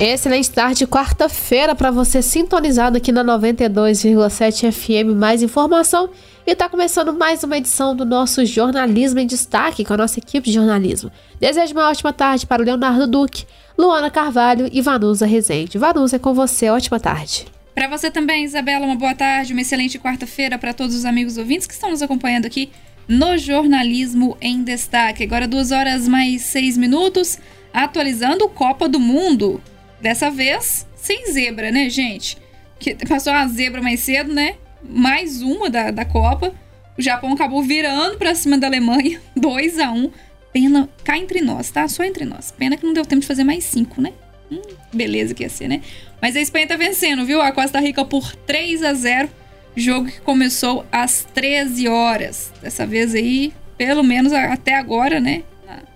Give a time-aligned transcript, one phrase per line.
[0.00, 5.14] Excelente tarde, quarta-feira para você sintonizado aqui na 92,7 FM.
[5.14, 6.08] Mais informação
[6.46, 10.48] e está começando mais uma edição do nosso Jornalismo em Destaque com a nossa equipe
[10.48, 11.12] de jornalismo.
[11.38, 13.44] Desejo uma ótima tarde para o Leonardo Duque,
[13.76, 15.76] Luana Carvalho e Vanusa Rezende.
[15.76, 17.44] Vanusa, é com você, ótima tarde.
[17.74, 21.66] Para você também, Isabela, uma boa tarde, uma excelente quarta-feira para todos os amigos ouvintes
[21.66, 22.70] que estão nos acompanhando aqui
[23.06, 25.24] no Jornalismo em Destaque.
[25.24, 27.38] Agora, duas horas mais seis minutos,
[27.70, 29.60] atualizando Copa do Mundo.
[30.00, 32.38] Dessa vez, sem zebra, né, gente?
[32.78, 34.56] Que passou uma zebra mais cedo, né?
[34.82, 36.54] Mais uma da, da Copa.
[36.96, 40.10] O Japão acabou virando pra cima da Alemanha, 2 a 1
[40.52, 41.86] Pena, cá entre nós, tá?
[41.86, 42.50] Só entre nós.
[42.50, 44.12] Pena que não deu tempo de fazer mais cinco, né?
[44.50, 44.60] Hum,
[44.92, 45.80] beleza que ia ser, né?
[46.20, 47.40] Mas a Espanha tá vencendo, viu?
[47.40, 49.28] A Costa Rica por 3 a 0
[49.76, 52.52] Jogo que começou às 13 horas.
[52.60, 55.44] Dessa vez aí, pelo menos até agora, né?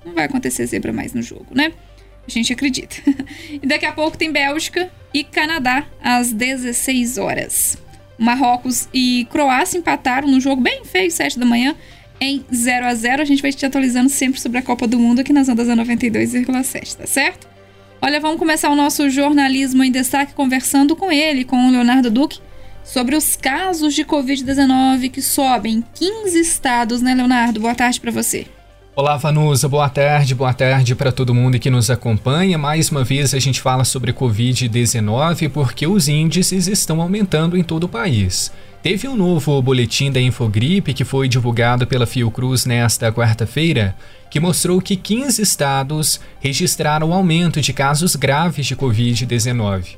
[0.04, 1.72] Não vai acontecer zebra mais no jogo, né?
[2.26, 2.96] A gente acredita.
[3.50, 7.78] e daqui a pouco tem Bélgica e Canadá às 16 horas.
[8.18, 11.74] Marrocos e Croácia empataram no jogo bem feio, 7 da manhã,
[12.20, 15.20] em 0 a 0 A gente vai te atualizando sempre sobre a Copa do Mundo
[15.20, 17.48] aqui nas ondas da 92,7, tá certo?
[18.00, 22.38] Olha, vamos começar o nosso jornalismo em destaque conversando com ele, com o Leonardo Duque,
[22.84, 27.60] sobre os casos de Covid-19 que sobem em 15 estados, né, Leonardo?
[27.60, 28.46] Boa tarde para você.
[28.96, 32.56] Olá, Vanusa, boa tarde, boa tarde para todo mundo que nos acompanha.
[32.56, 37.84] Mais uma vez a gente fala sobre Covid-19 porque os índices estão aumentando em todo
[37.84, 38.52] o país.
[38.84, 43.96] Teve um novo boletim da Infogripe que foi divulgado pela Fiocruz nesta quarta-feira,
[44.30, 49.96] que mostrou que 15 estados registraram aumento de casos graves de Covid-19.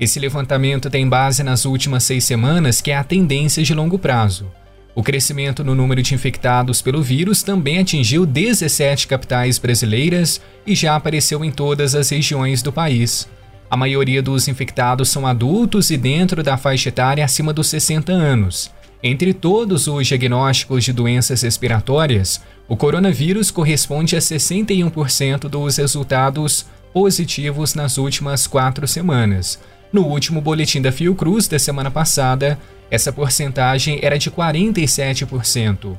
[0.00, 4.50] Esse levantamento tem base nas últimas seis semanas, que é a tendência de longo prazo.
[4.98, 10.96] O crescimento no número de infectados pelo vírus também atingiu 17 capitais brasileiras e já
[10.96, 13.28] apareceu em todas as regiões do país.
[13.70, 18.72] A maioria dos infectados são adultos e dentro da faixa etária acima dos 60 anos.
[19.00, 27.72] Entre todos os diagnósticos de doenças respiratórias, o coronavírus corresponde a 61% dos resultados positivos
[27.72, 29.60] nas últimas quatro semanas.
[29.92, 32.58] No último boletim da Fiocruz da semana passada,
[32.90, 35.96] essa porcentagem era de 47%.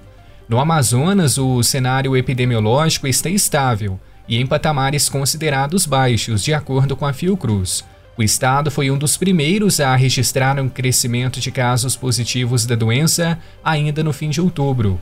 [0.47, 7.05] No Amazonas, o cenário epidemiológico está estável e em patamares considerados baixos, de acordo com
[7.05, 7.83] a Fiocruz.
[8.15, 13.39] O estado foi um dos primeiros a registrar um crescimento de casos positivos da doença
[13.63, 14.99] ainda no fim de outubro.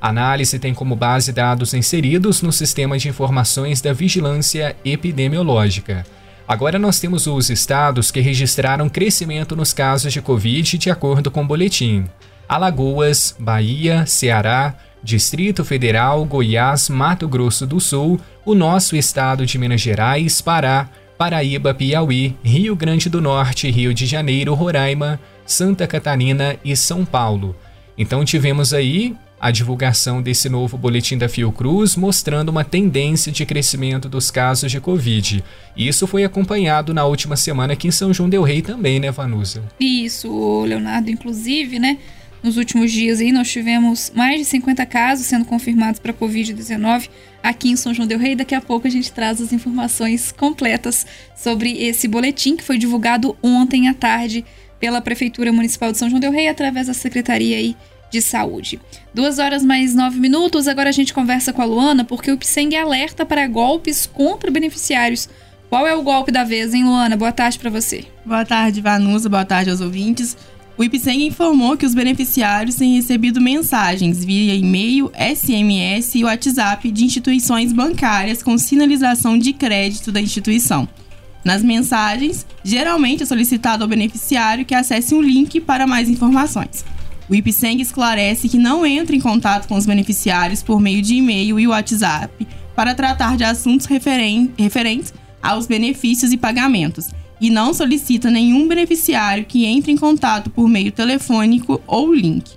[0.00, 6.06] A análise tem como base dados inseridos no Sistema de Informações da Vigilância Epidemiológica.
[6.50, 11.44] Agora nós temos os estados que registraram crescimento nos casos de Covid de acordo com
[11.44, 12.06] o boletim:
[12.48, 19.80] Alagoas, Bahia, Ceará, Distrito Federal, Goiás, Mato Grosso do Sul, o nosso estado de Minas
[19.80, 26.74] Gerais, Pará, Paraíba, Piauí, Rio Grande do Norte, Rio de Janeiro, Roraima, Santa Catarina e
[26.74, 27.54] São Paulo.
[27.96, 34.08] Então tivemos aí a divulgação desse novo boletim da Fiocruz mostrando uma tendência de crescimento
[34.08, 35.42] dos casos de Covid.
[35.74, 39.62] Isso foi acompanhado na última semana aqui em São João del Rei também, né, Vanusa?
[39.80, 41.96] Isso, Leonardo, inclusive, né?
[42.42, 47.08] Nos últimos dias aí nós tivemos mais de 50 casos sendo confirmados para Covid-19
[47.42, 48.34] aqui em São João del Rei.
[48.34, 53.36] Daqui a pouco a gente traz as informações completas sobre esse boletim que foi divulgado
[53.42, 54.44] ontem à tarde
[54.78, 57.76] pela Prefeitura Municipal de São João del Rei através da Secretaria aí
[58.10, 58.80] de saúde.
[59.14, 62.76] Duas horas mais nove minutos, agora a gente conversa com a Luana, porque o Pseng
[62.76, 65.28] alerta para golpes contra beneficiários.
[65.68, 67.16] Qual é o golpe da vez, hein, Luana?
[67.16, 68.04] Boa tarde para você.
[68.26, 69.28] Boa tarde, Vanusa.
[69.28, 70.36] Boa tarde aos ouvintes.
[70.76, 77.04] O IPSENG informou que os beneficiários têm recebido mensagens via e-mail, SMS e WhatsApp de
[77.04, 80.88] instituições bancárias com sinalização de crédito da instituição.
[81.44, 86.84] Nas mensagens, geralmente é solicitado ao beneficiário que acesse um link para mais informações.
[87.30, 91.60] O IPSENG esclarece que não entra em contato com os beneficiários por meio de e-mail
[91.60, 98.32] e WhatsApp para tratar de assuntos referen referentes aos benefícios e pagamentos e não solicita
[98.32, 102.50] nenhum beneficiário que entre em contato por meio telefônico ou link.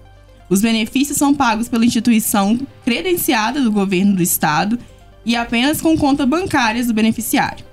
[0.49, 4.79] Os benefícios são pagos pela instituição credenciada do governo do estado
[5.23, 7.63] e apenas com conta bancária do beneficiário.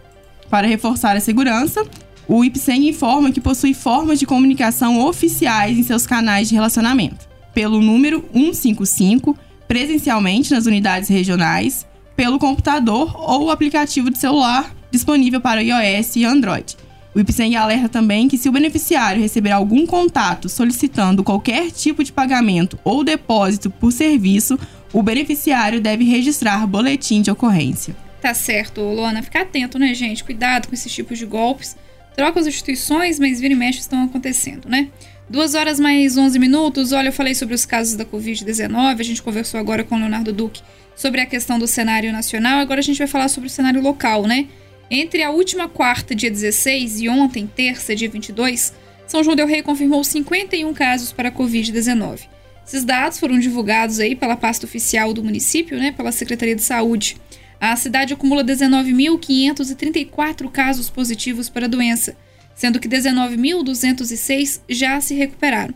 [0.50, 1.82] Para reforçar a segurança,
[2.32, 7.82] o IPSEM informa que possui formas de comunicação oficiais em seus canais de relacionamento, pelo
[7.82, 9.36] número 155,
[9.66, 11.84] presencialmente nas unidades regionais,
[12.14, 16.76] pelo computador ou aplicativo de celular disponível para iOS e Android.
[17.12, 22.12] O IPSEM alerta também que se o beneficiário receber algum contato solicitando qualquer tipo de
[22.12, 24.56] pagamento ou depósito por serviço,
[24.92, 27.96] o beneficiário deve registrar boletim de ocorrência.
[28.22, 29.20] Tá certo, Luana.
[29.20, 30.22] Ficar atento, né, gente?
[30.22, 31.76] Cuidado com esses tipos de golpes.
[32.16, 34.88] Trocas as instituições, mas vira e mexe estão acontecendo, né?
[35.28, 36.92] Duas horas mais 11 minutos.
[36.92, 38.98] Olha, eu falei sobre os casos da Covid-19.
[38.98, 40.60] A gente conversou agora com o Leonardo Duque
[40.96, 42.58] sobre a questão do cenário nacional.
[42.58, 44.48] Agora a gente vai falar sobre o cenário local, né?
[44.90, 48.74] Entre a última quarta, dia 16, e ontem, terça, dia 22,
[49.06, 52.22] São João Del Rei confirmou 51 casos para a Covid-19.
[52.66, 57.16] Esses dados foram divulgados aí pela pasta oficial do município, né, pela Secretaria de Saúde.
[57.60, 62.16] A cidade acumula 19.534 casos positivos para a doença
[62.60, 65.72] sendo que 19.206 já se recuperaram.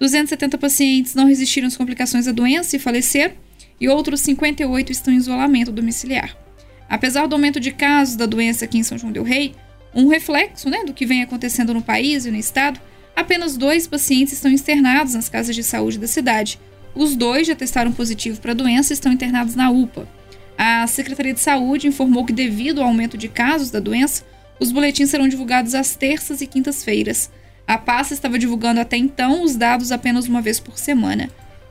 [0.00, 3.34] 270 pacientes não resistiram às complicações da doença e faleceram,
[3.80, 6.36] e outros 58 estão em isolamento domiciliar.
[6.88, 9.54] Apesar do aumento de casos da doença aqui em São João Del Rei,
[9.94, 12.80] um reflexo né, do que vem acontecendo no país e no estado,
[13.14, 16.58] apenas dois pacientes estão internados nas casas de saúde da cidade.
[16.96, 20.08] Os dois já testaram positivo para a doença e estão internados na UPA.
[20.56, 24.24] A Secretaria de Saúde informou que, devido ao aumento de casos da doença,
[24.60, 27.30] os boletins serão divulgados às terças e quintas-feiras.
[27.66, 31.30] A pasta estava divulgando até então os dados apenas uma vez por semana.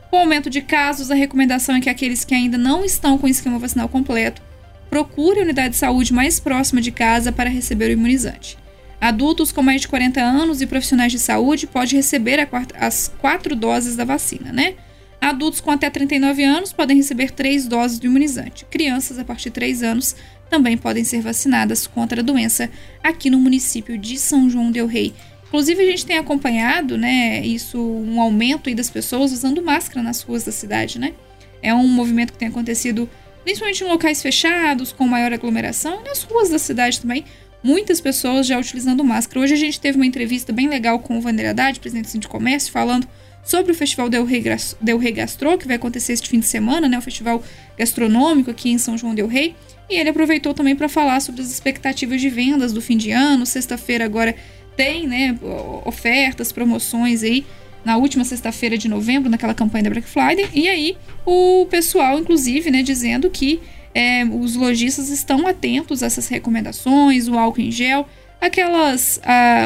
[0.09, 3.25] Com o aumento de casos, a recomendação é que aqueles que ainda não estão com
[3.25, 4.41] o esquema vacinal completo
[4.89, 8.57] procure a unidade de saúde mais próxima de casa para receber o imunizante.
[9.01, 12.47] Adultos com mais de 40 anos e profissionais de saúde podem receber
[12.79, 14.75] as quatro doses da vacina, né?
[15.23, 18.65] Adultos com até 39 anos podem receber três doses do imunizante.
[18.65, 20.17] Crianças a partir de 3 anos
[20.49, 22.69] também podem ser vacinadas contra a doença
[23.01, 25.13] aqui no município de São João del Rei.
[25.47, 30.43] Inclusive, a gente tem acompanhado, né, isso, um aumento das pessoas usando máscara nas ruas
[30.43, 31.13] da cidade, né?
[31.61, 33.09] É um movimento que tem acontecido
[33.45, 37.23] principalmente em locais fechados, com maior aglomeração, e nas ruas da cidade também,
[37.63, 39.39] muitas pessoas já utilizando máscara.
[39.39, 42.73] Hoje a gente teve uma entrevista bem legal com o Vander Haddad, presidente do Comércio,
[42.73, 43.07] falando
[43.43, 44.43] sobre o Festival Del Rey,
[44.79, 47.43] Del Rey Gastro, que vai acontecer este fim de semana, né, o festival
[47.77, 49.55] gastronômico aqui em São João Del Rey.
[49.89, 53.45] E ele aproveitou também para falar sobre as expectativas de vendas do fim de ano.
[53.45, 54.33] Sexta-feira agora
[54.77, 55.37] tem, né,
[55.85, 57.45] ofertas, promoções aí
[57.83, 60.47] na última sexta-feira de novembro, naquela campanha da Black Friday.
[60.53, 63.59] E aí o pessoal, inclusive, né, dizendo que
[63.93, 68.07] é, os lojistas estão atentos a essas recomendações, o álcool em gel,
[68.39, 69.19] aquelas.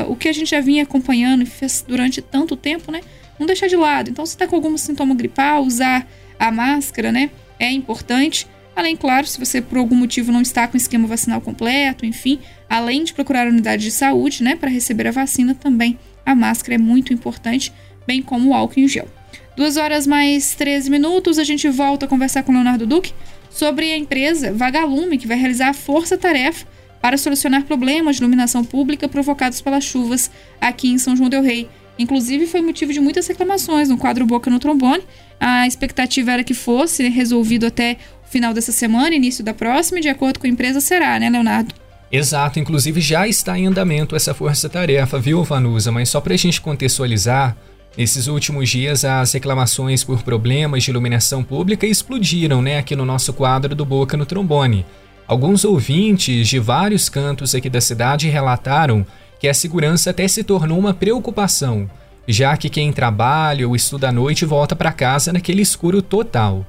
[0.07, 1.47] o que a gente já vinha acompanhando
[1.88, 3.01] durante tanto tempo, né?
[3.39, 4.10] Não deixar de lado.
[4.10, 6.07] Então, se está com algum sintoma gripal, usar
[6.39, 7.30] a máscara, né?
[7.60, 8.48] É importante.
[8.75, 12.39] Além, claro, se você por algum motivo não está com o esquema vacinal completo, enfim,
[12.69, 16.75] além de procurar a unidade de saúde, né, para receber a vacina, também a máscara
[16.75, 17.74] é muito importante,
[18.06, 19.07] bem como o álcool em gel.
[19.56, 23.13] Duas horas mais 13 minutos, a gente volta a conversar com o Leonardo Duque
[23.50, 26.68] sobre a empresa Vagalume, que vai realizar a força-tarefa
[27.01, 30.30] para solucionar problemas de iluminação pública provocados pelas chuvas
[30.62, 31.68] aqui em São João Del Rei.
[31.99, 35.03] Inclusive, foi motivo de muitas reclamações no quadro Boca no Trombone.
[35.39, 40.01] A expectativa era que fosse resolvido até o final dessa semana, início da próxima, e
[40.01, 41.73] de acordo com a empresa será, né, Leonardo?
[42.11, 45.91] Exato, inclusive já está em andamento essa força-tarefa, viu, Vanusa?
[45.91, 47.57] Mas só para a gente contextualizar,
[47.97, 53.33] nesses últimos dias as reclamações por problemas de iluminação pública explodiram, né, aqui no nosso
[53.33, 54.85] quadro do Boca no Trombone.
[55.27, 59.05] Alguns ouvintes de vários cantos aqui da cidade relataram
[59.39, 61.89] que a segurança até se tornou uma preocupação,
[62.28, 66.66] já que quem trabalha ou estuda à noite volta para casa naquele escuro total.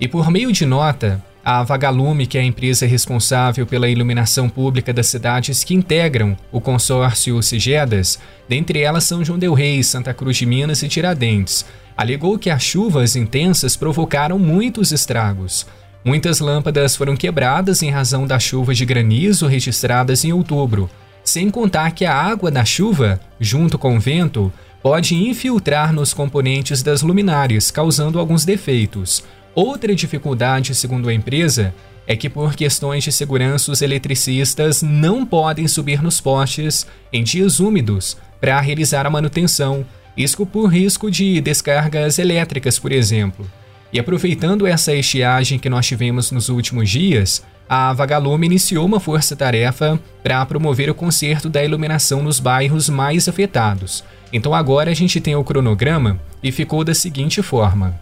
[0.00, 4.92] E por meio de nota, a Vagalume, que é a empresa responsável pela iluminação pública
[4.92, 8.18] das cidades que integram o consórcio Sigedas,
[8.48, 11.64] dentre elas São João del Rei, Santa Cruz de Minas e Tiradentes,
[11.96, 15.66] alegou que as chuvas intensas provocaram muitos estragos.
[16.04, 20.90] Muitas lâmpadas foram quebradas em razão das chuvas de granizo registradas em outubro,
[21.26, 26.84] sem contar que a água da chuva, junto com o vento, pode infiltrar nos componentes
[26.84, 29.24] das luminárias, causando alguns defeitos.
[29.52, 31.74] Outra dificuldade, segundo a empresa,
[32.06, 37.58] é que por questões de segurança os eletricistas não podem subir nos postes em dias
[37.58, 39.84] úmidos para realizar a manutenção,
[40.16, 43.50] isso por risco de descargas elétricas, por exemplo.
[43.92, 49.98] E aproveitando essa estiagem que nós tivemos nos últimos dias, a Vagalume iniciou uma força-tarefa
[50.22, 54.04] para promover o conserto da iluminação nos bairros mais afetados.
[54.32, 57.98] Então agora a gente tem o cronograma e ficou da seguinte forma.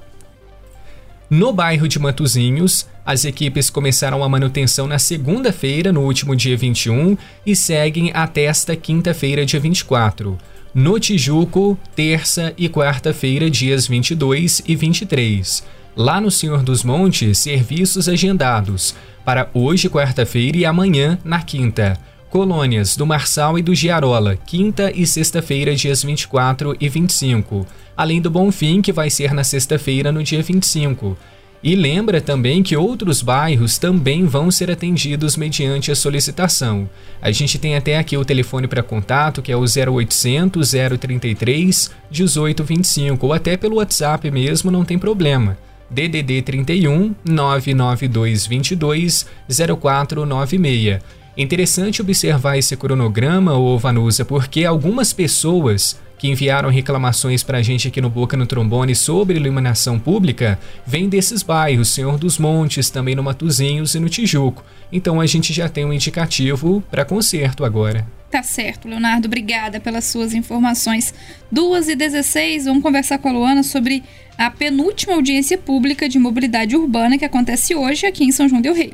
[1.31, 7.17] No bairro de Matozinhos, as equipes começaram a manutenção na segunda-feira, no último dia 21,
[7.47, 10.39] e seguem até esta quinta-feira, dia 24.
[10.75, 15.63] No Tijuco, terça e quarta-feira, dias 22 e 23.
[15.95, 18.93] Lá no Senhor dos Montes, serviços agendados
[19.25, 21.97] para hoje, quarta-feira, e amanhã, na quinta.
[22.29, 27.65] Colônias do Marçal e do Giarola, quinta e sexta-feira, dias 24 e 25.
[27.97, 31.17] Além do Bonfim, que vai ser na sexta-feira, no dia 25.
[31.65, 36.87] E lembra também que outros bairros também vão ser atendidos mediante a solicitação.
[37.23, 43.27] A gente tem até aqui o telefone para contato, que é o 0800 033 1825,
[43.27, 45.57] ou até pelo WhatsApp mesmo, não tem problema.
[45.91, 51.01] DDD 31 99222 0496.
[51.35, 57.89] Interessante observar esse cronograma, ô Vanusa, porque algumas pessoas que enviaram reclamações para a gente
[57.89, 63.15] aqui no Boca no Trombone sobre iluminação pública vêm desses bairros, Senhor dos Montes, também
[63.15, 64.65] no Matuzinhos e no Tijuco.
[64.93, 68.07] Então a gente já tem um indicativo para conserto agora.
[68.31, 69.27] Tá certo, Leonardo.
[69.27, 71.15] Obrigada pelas suas informações.
[71.53, 74.03] 2 e 16 vamos conversar com a Luana sobre
[74.37, 78.75] a penúltima audiência pública de mobilidade urbana que acontece hoje aqui em São João del
[78.75, 78.93] Rei.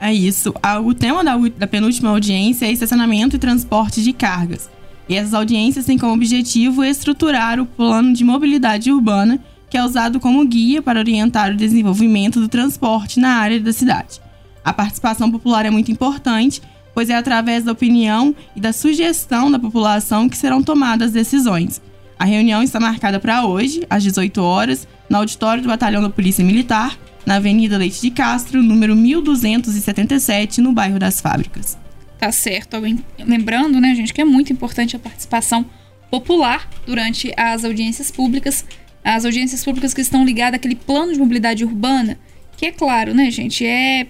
[0.00, 0.52] É isso.
[0.84, 4.68] O tema da, da penúltima audiência é estacionamento e transporte de cargas.
[5.12, 9.38] E essas audiências têm como objetivo estruturar o plano de mobilidade urbana,
[9.68, 14.22] que é usado como guia para orientar o desenvolvimento do transporte na área da cidade.
[14.64, 16.62] A participação popular é muito importante,
[16.94, 21.78] pois é através da opinião e da sugestão da população que serão tomadas decisões.
[22.18, 26.42] A reunião está marcada para hoje, às 18 horas, no auditório do Batalhão da Polícia
[26.42, 31.76] Militar, na Avenida Leite de Castro, número 1277, no bairro das Fábricas.
[32.22, 32.76] Tá certo.
[33.18, 35.66] Lembrando, né, gente, que é muito importante a participação
[36.08, 38.64] popular durante as audiências públicas,
[39.02, 42.16] as audiências públicas que estão ligadas àquele plano de mobilidade urbana,
[42.56, 44.06] que é claro, né, gente, é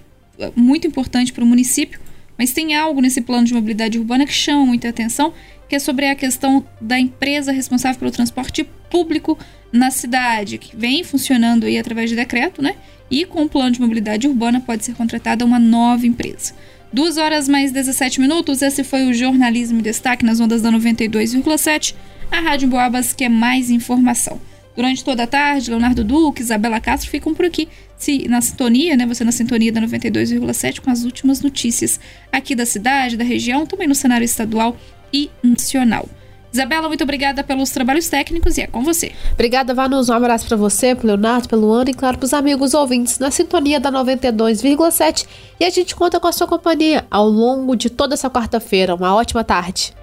[0.54, 1.99] muito importante para o município,
[2.37, 5.33] mas tem algo nesse plano de mobilidade urbana que chama muita atenção,
[5.66, 9.38] que é sobre a questão da empresa responsável pelo transporte público
[9.73, 12.75] na cidade, que vem funcionando aí através de decreto, né?
[13.11, 16.52] E com o plano de mobilidade urbana pode ser contratada uma nova empresa.
[16.93, 21.95] Duas horas mais 17 minutos, esse foi o Jornalismo em Destaque nas ondas da 92,7,
[22.31, 24.39] a Rádio Boabas que é mais informação.
[24.77, 29.07] Durante toda a tarde, Leonardo Duque, Isabela Castro ficam por aqui, se, na sintonia, né?
[29.07, 31.99] Você na sintonia da 92,7 com as últimas notícias
[32.31, 34.77] aqui da cidade, da região, também no cenário estadual
[35.11, 36.07] e nacional.
[36.52, 39.12] Isabela, muito obrigada pelos trabalhos técnicos e é com você.
[39.32, 40.11] Obrigada, Vanus.
[40.11, 43.80] Um abraço para você, pro Leonardo, pelo Ano e, claro, pros amigos ouvintes na sintonia
[43.80, 45.26] da 92,7.
[45.59, 48.94] E a gente conta com a sua companhia ao longo de toda essa quarta-feira.
[48.94, 49.94] Uma ótima tarde.